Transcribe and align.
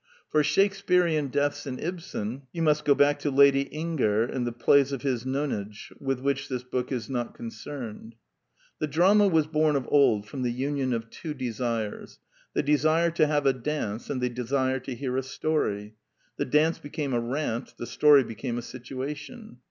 For 0.29 0.43
Shake 0.43 0.71
230 0.73 0.77
The 0.79 1.19
Quintessence 1.19 1.29
of 1.29 1.29
Ibsenism 1.29 1.29
spearean 1.29 1.31
deaths 1.31 1.67
in 1.67 1.79
Ibsen 2.35 2.47
you 2.53 2.61
must 2.63 2.85
go 2.85 2.95
back 2.95 3.19
to 3.19 3.29
Lady 3.29 3.61
Inger 3.71 4.23
and 4.23 4.47
the 4.47 4.51
plays 4.51 4.91
of 4.91 5.03
his 5.03 5.25
nonage, 5.27 5.91
with 5.99 6.21
which 6.21 6.49
this 6.49 6.63
book 6.63 6.91
is 6.91 7.07
not 7.07 7.35
concerned. 7.35 8.15
The 8.79 8.87
drama 8.87 9.27
was 9.27 9.45
born 9.45 9.75
of 9.75 9.85
old 9.91 10.25
from 10.27 10.41
the 10.41 10.51
union 10.51 10.93
of 10.93 11.11
two 11.11 11.35
desires: 11.35 12.17
the 12.55 12.63
desire 12.63 13.11
to 13.11 13.27
have 13.27 13.45
a 13.45 13.53
dance 13.53 14.09
and 14.09 14.19
the 14.21 14.29
desire 14.29 14.79
to 14.79 14.95
hear 14.95 15.17
a 15.17 15.21
story. 15.21 15.93
The 16.37 16.45
dance 16.45 16.79
became 16.79 17.13
a 17.13 17.19
rant: 17.19 17.75
the 17.77 17.85
story 17.85 18.23
became 18.23 18.57
a 18.57 18.63
situation. 18.63 19.59